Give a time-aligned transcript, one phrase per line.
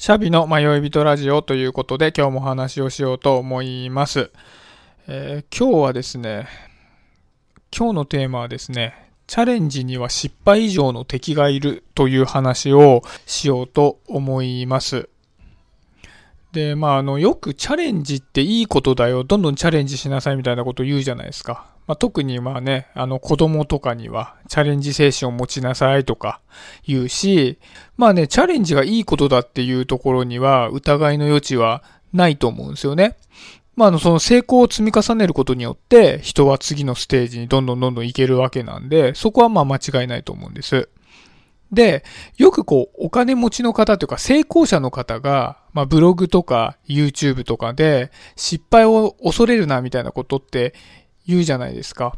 [0.00, 4.30] シャビの迷い人ラジオということで今日もお話をしようと思います。
[5.06, 6.48] えー、今日はですね、
[7.70, 15.10] 今日のテーマはですね、チャレンジには失敗以上の敵がいるという話をしようと思います。
[16.52, 21.66] で、まあ、あの、よくチャレンジっていいことだよ、どんどんチャレンジしなさいみたいなこと言うじゃないですか。
[21.86, 26.40] まあ、特にまあね、あの子供とかにはチャレンジ精神を持ちなさいとか
[26.86, 27.58] 言うし、
[27.96, 33.16] まあね、チャレンジがいいことだっていうところには疑いの余地はないと思うんですよね。
[33.74, 40.88] まあ、あの、その成功を積み重ねることによって、人は次のステージにどんどんどんどん行けるわけなんで、そこはまあ間違いないと思うんです。
[41.72, 42.04] で、
[42.36, 50.74] よくこう、お金持ちの方というか、成功者の方が、まあ、ブログとか YouTube とかで、失敗を恐れるな、みたいなことって
[51.26, 52.16] 言うじゃないですか。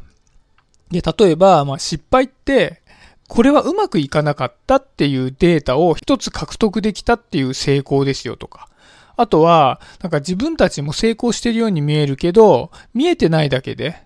[0.91, 2.83] で、例えば、まあ、失敗って、
[3.29, 8.69] これはうまくいかなかったっていうデータを一つ獲得できたっていう成功ですよとか。
[9.17, 14.03] あとは、なんか自分たちも成功してるように見えるけど、見えてないだけで、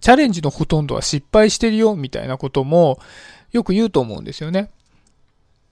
[0.00, 3.00] チャレンジのほとんどは失敗してるよみたいなことも
[3.52, 4.70] よく言うと思うんですよね。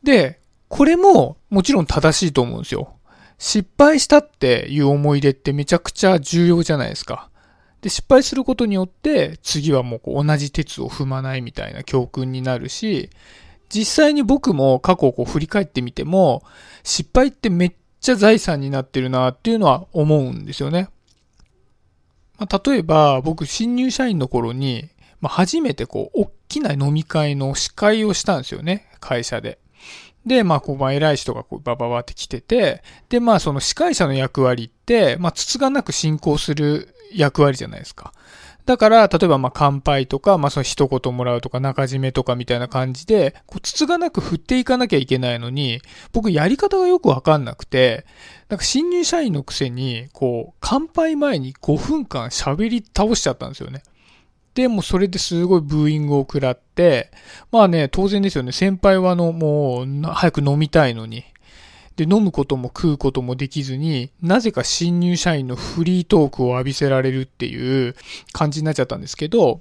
[0.07, 2.95] で、これももちろん正しいと思うんですよ。
[3.39, 7.29] 失敗したっていう思い出ってめちゃくちゃ重要じゃないですか。
[7.83, 13.11] で、失敗することによって、次はもうこう同じ鉄を踏まないみたいな教訓になるし、
[13.69, 16.45] 実際に僕も過去をこう振り返ってみても、
[16.85, 20.89] 失敗ってめっちゃ財産になってるなっていうのは思うんですよね。
[22.39, 24.89] まあ、例えば、僕、新入社員の頃に、
[25.21, 29.59] まあ、初めてこう、大きな飲み会の司会をしたんですよね、会社で。
[30.27, 38.13] で、まあ、こう、まあ、偉い人がこう、バババって来てて、で、まあ、その司会者の役割って、まあ、つつがなく進行する役割じゃないですか。
[38.67, 45.81] だから、例えば、まあ、乾杯とか、まあ、その一言もらうとか、中締めとかみたいな感じで、こう、つつがなく振っていかなきゃいけないのに、
[46.13, 48.05] 僕、やり方がよくわかんなくて、
[48.49, 53.85] なんか、新入社員のくせに、こう、乾杯前に5分間喋り倒しちゃったんですよね。
[54.57, 57.11] で、もそれですごいブーイングを食らって、
[57.53, 58.53] まあね、当然ですよね。
[58.53, 61.25] 先輩はあの、もう、早く飲みたいのに。
[61.97, 67.95] で、飲むことも食うこともできずに、なぜか新入社員のフリートークを浴びせられるっていう
[68.33, 69.61] 感じになっちゃったんですけど、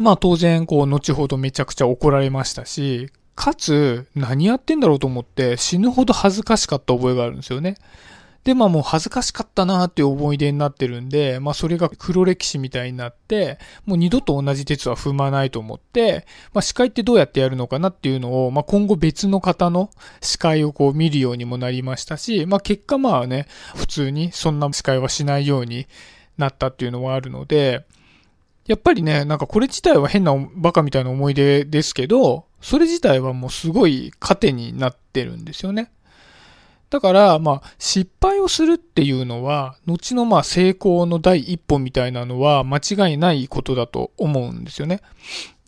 [0.00, 7.76] まあ当然、こう、後ほどめちゃくちゃ怒られましたし、かつ、何やってんだろうと思って死ぬほど恥ずかしかった覚えがあるんですよね。
[8.44, 25.86] で、まあもう恥ずかしかったなーっていう思い出になってるんで、まあそれが黒歴史みたいになって、もう二度と同じ鉄は踏まないと思って、まあ司会ってどうやってやるのかなっていうのを、まあ今後別の方の司会をこう見るようにもなりましたし、まあ結果まあね、普通にそんな司会はしないように
[26.36, 27.84] なったっていうのはあるので、
[28.66, 35.90] やっぱりね、なんかこれ自体は変なバカみたいな思い出ですけど、それ自体はもうすごい糧になってるんですよね。
[36.92, 45.00] だから、まあ、失敗をするっていうのは、後のまあ成功の第一歩みたいなのは間違いないことだと思うんですよね。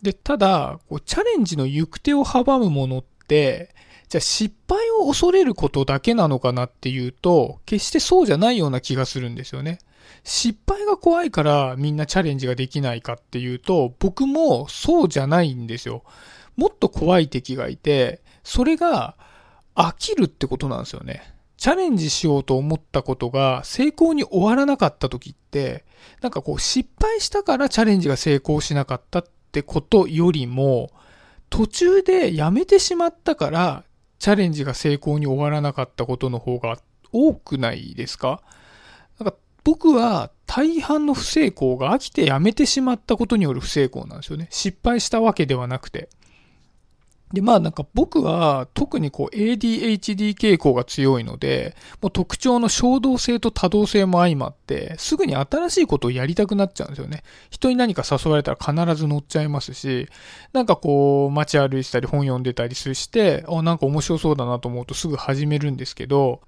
[0.03, 3.73] で、ただ、こうチャレンジの行く手を阻むものって、
[4.07, 9.79] じゃあ失敗を恐れることだけなのかなっていうと、決してそうじゃないような気がするんですよね。
[10.23, 16.03] 失敗が怖いからみんなチャレンジができないかっていうと、僕もそうじゃないんですよ。
[16.55, 19.15] もっと怖い敵がいて、それが
[19.75, 21.33] 飽きるってことなんですよね。
[21.57, 25.85] チャレンジしようと思ったことが成功に終わらなかった時って、
[26.21, 30.91] なんかこう失敗したからチャレンジが成功しなかったってことよりも、
[31.49, 33.83] 途中でやめてしまったから
[34.19, 36.77] チャレンジが成功に終わらなかったことの方が
[37.11, 38.41] 多くないですか？
[39.19, 44.47] なんか僕は大半の不成功が飽きてやめてしまったことによる不成功なんですよね。
[44.51, 46.09] 失敗したわけではなくて。
[47.33, 57.23] で、まあなんか僕は特にこう ADHD 傾向が強いので、もう特徴の衝動性と多動性も相まって、すぐに新しいことをやりたくなっちゃうんですよね。
[57.49, 60.07] 人に何か誘われたら必ず乗っちゃいますし、
[60.53, 66.41] なんかこう街歩いてたり本読んでたりするして、あ、なんか面白そうだなと思うとすぐ始めるんですけど、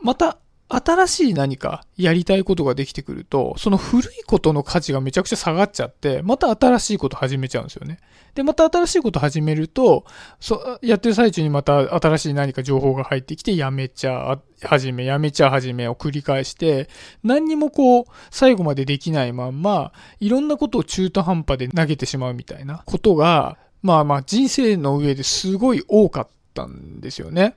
[0.00, 0.38] また
[0.68, 7.98] 新しい何かやりたいことができてくると、その古いことの価値がめちゃくちゃ下がっちゃって、また新しいこと始めちゃうんですよね。
[8.34, 10.04] で、また新しいこと始めると、
[10.40, 16.88] そやってる最中にまた新しい何か情報が入ってきて、やめちゃ始め、やめちゃ始めを繰り返して、
[17.22, 27.54] 何にもこう、最後までできないまんま、いろんなことを中途半端で投げてしまうみたいなことが、まあまあ人生の上ですごい多かったんですよね。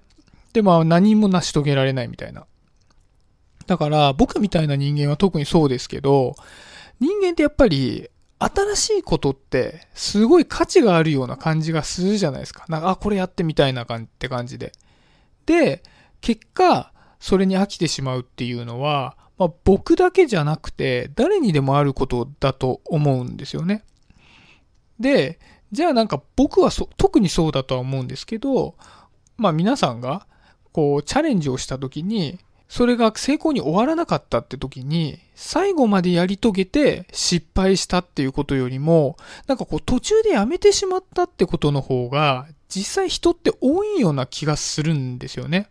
[0.51, 2.45] で、まあ何も成し遂げられないみたいな。
[3.67, 6.35] だから僕みたいな人間は特にそうですけど、
[6.99, 8.09] 人間ってやっぱり
[8.39, 12.65] 新しいことってすごい価値があるような感じがするじゃないですか。
[12.69, 14.71] なんか、あ、これやってみたいな感じって感じで。
[15.45, 15.83] で、
[16.21, 23.83] 結果、それに飽きてしまうっていうのは、まあ、僕だけじゃなくて、誰にでもあることだと思うんですよね。
[24.99, 25.39] で、
[25.71, 28.75] じゃあなんか僕はそ特にそうだとは思うんですけど、
[29.35, 30.25] まあ皆さんが
[30.71, 39.17] こうチャレンジをした時に、それが成功に終わらなかったって時に、最後までやり遂げて失敗したっていうことよりも、
[39.47, 45.69] なんかこう途中でやめてしまったってことの方が、実際人って多いような気がするんですよね。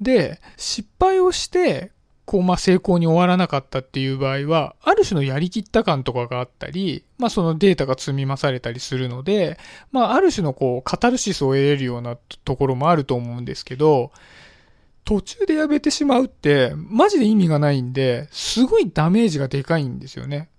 [0.00, 1.92] で、失敗をして、
[2.24, 9.58] こう、まあ、成功に終わらなかったっていう場合は、ある種のやりきった感とかがあったり、まあ、そのデータが積み増されたりするので、
[9.92, 14.10] まあ、ある種のこう、カタルシスを得れるようなところもあると思うんですけど、
[15.06, 20.50] 途中でやめてしまうって、マジで意味がないんで、すごいダメージがでかいんですよね。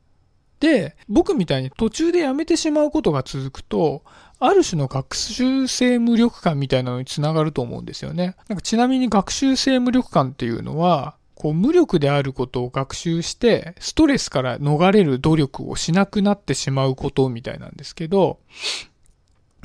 [0.61, 4.03] で、僕みたいに途中でやめてしまうことが続くと、
[4.39, 8.38] ある種の学習性無力感みたいなのにつながると思うんですよね。
[8.47, 18.39] なんかちなみに学習性無力感っていうのは、こう無力であることを学習して、ストレスから逃れる努力をしなくなってしまうことみたいなんですけど、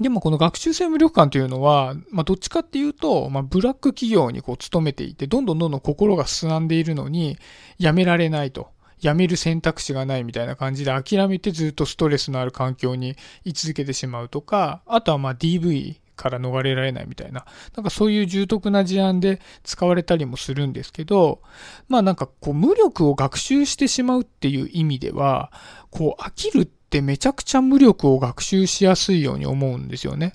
[0.03, 7.39] でもこの学習性無力感というのは、まあどっちかっていうと、まあブラック企業にこう勤めていて、どんどんどんどん心がすさんでいるのに、
[7.79, 8.71] やめられないと。
[9.01, 17.45] やめる選択肢がないみたいな感じで諦めてずっとストレスのある環境に居続けてしまうとか、あとはまあ DV から逃れられないみたいな、
[17.75, 21.43] なんかそういう重篤な事案で使われたりもするんですけど、
[21.89, 25.51] まあなんかこう無力を学習してしまうっていう意味では、
[25.91, 30.35] こう飽きるってってめちゃくちゃ無力を学習しやすいように思うんですよね。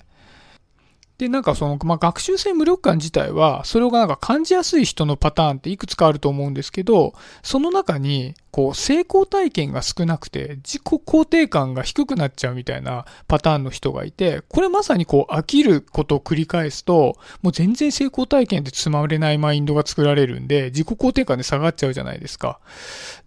[1.18, 7.12] で、なんかその、まあ、学習性無力感自体は、それがなんか感じやすい人のパターンっていくつかあると思うんですけど、
[7.42, 22.60] その中に、こう、成功体験が少なくて、自己肯定感が低くなっちゃうみたいなパターンの人がいて、これまさにこう、飽きることを繰り返すと、もう全然成功体験って積まれないマインドが作られるんで、自己肯定感で下がっちゃうじゃないですか。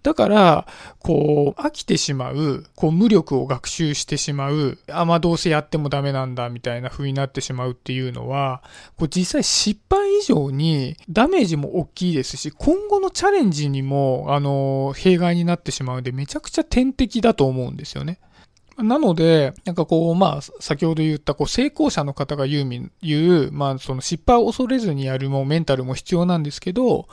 [0.03, 0.67] だから、
[0.99, 8.61] こう、飽きてしまう、こう、無力を学習してしまう、あ、まあどうせやってもダメなんだ、みたいな風になってしまうっていうのは、
[8.95, 18.19] こう実際失敗以上にダメージも大きいですし、今後のチャレンジにも、あの、弊害になってしまうんで、めちゃくちゃ天敵だと思うんですよね。
[18.77, 27.07] なので、なんかこう、まあ、先ほど言った、こう、成功者の方が言う、言う、まあ、その失敗を恐れずにやるもメンタルも必要なんですけど、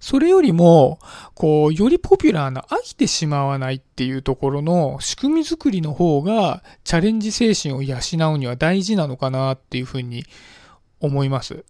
[0.00, 0.98] それよりも、
[1.34, 7.96] こう、よりポピュラーな飽きてしまわないっていうところの仕組み作りの方が、チャレンジ精神を養
[8.34, 10.24] うには大事なのかなっていうふうに
[11.00, 11.64] 思います。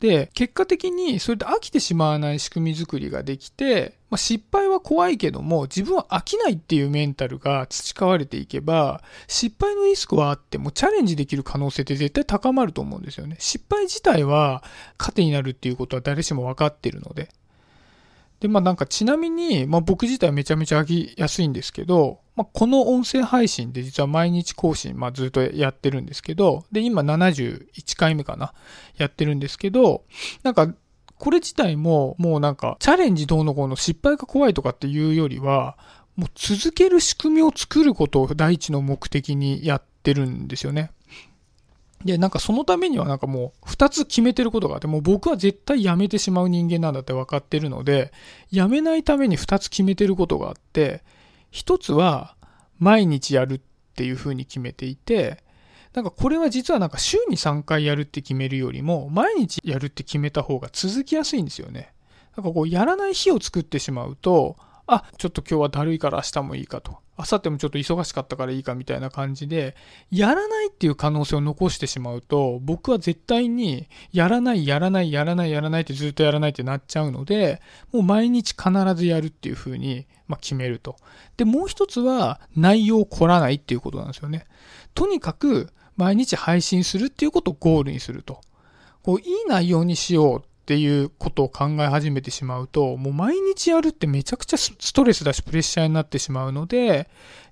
[0.00, 13.36] で、結果的にそれで飽きてしまわない仕組み作りができて、まあ、失敗は怖いけども、自分は飽きないっていうメンタルが培われていけば、失敗のリスクはあってもチャレンジできる可能性って絶対高まると思うんですよね。
[13.38, 14.64] 失敗自体は
[14.98, 17.28] 糧になるっていうことは誰しも分かってるので。
[18.40, 28.54] で、まあなんかちなみに、まあ僕自体めちゃめちゃ飽きやすいんですけど、まあこの音声配信で実は毎日更新、まあずっとやってるんですけど、で、今71回目かな、
[28.96, 30.04] やってるんですけど、
[30.42, 30.72] なんか
[31.18, 35.76] これ自体ももうなんかチャレンジどうのこうの失敗が怖いとかっていうよりは、
[36.16, 40.92] もう続ける仕組みを作ることを第一の目的にやってるんですよね。
[42.06, 48.12] で、なんかそのためにはなんかもう二つ決めてることがあって、もう僕は絶対やめてしまう人間なんだって分かってるので、
[48.50, 51.02] やめないために二つ決めてることがあって、
[51.50, 52.36] 一つは
[52.78, 53.60] 毎日やるっ
[53.94, 55.42] ていうふうに決めていて、
[55.92, 61.92] なんかこれは実はなんか週に3回やるって決めるよりも、毎日やるって決めた方が続きやすいんですよね。
[62.36, 66.98] なんかこうやらない日を作ってしまうと、あ、ちょっと今日はだるいから明日もいいかと。
[67.20, 69.76] 明後日もちょっと忙しかったからいいかみたいな感じで、
[70.10, 77.60] やらないっていう可能性を残してしまうと、僕は絶対に、やらない、やらない、やらない、やらないってずっとやらないってなっちゃうので、
[77.92, 80.96] もう毎日必ずやるっていう風に、まあ、決めると。
[81.36, 84.46] で、もう一つは、内容を凝らないっていうことなんですよね。
[84.94, 88.40] とにかく、毎日配信するっていうことをゴールにすると。
[89.02, 97.08] こう、いい内容にしようっていうことを考え始めてしまうと、もう毎日やるってめちゃくちゃストレスだしプレッシャーになってしまうので、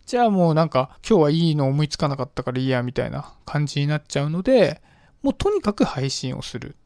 [0.07, 4.81] じゃあもうなんか今日はいいの思いつかなかったからいいやみたいな感じになっちゃうので、
[5.23, 6.77] もうとにかく配信をする。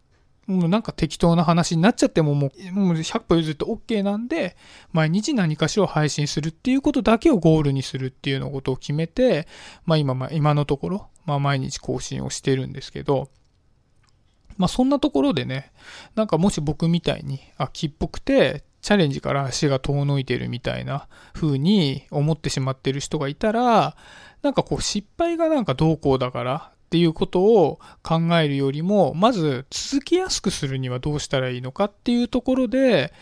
[0.46, 4.56] もうなんか適当な話になっちゃってももう100歩譲って OK なんで、
[4.92, 9.46] 毎日何かしら配信するっていうことだけをゴールにするっていうのことを決めて、
[9.84, 13.28] まあ今、まあ今のところ、まあ毎日更新をしてるんですけど、
[14.56, 15.72] まあそんなところでね、
[16.14, 23.96] なんかもし僕みたいに、あ、木っぽくて、チャレンジから足が遠のいてるみたいな風に思ってしまってる人がいたら、
[24.42, 33.12] なんかこう失敗がなんかどうこうだからっていうことを考えるよりも、まず続きやすくするにはどうしたらいいのかっていうところで、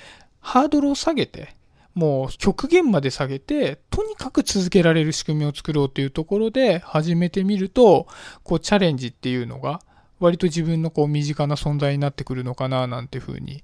[0.41, 1.55] ハードルを下げて、
[1.95, 8.07] もう極限まで下げて、とにかく続けられる仕組みを作ろうというところで始めてみると、
[8.43, 9.81] こうチャレンジっていうのが
[10.21, 13.63] 割と自分のこう身近な存在になってくるのかななんていうふうに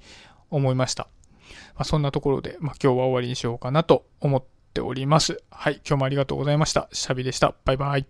[0.50, 1.08] 思いました。
[1.75, 4.44] まあ、そんなところで、まあ、今日は終わりにしようかなと思っ
[4.75, 5.42] ております。
[5.50, 6.88] はい、今日もありがとうございました。
[6.92, 7.54] シャビでした。
[7.64, 8.04] バイバイ。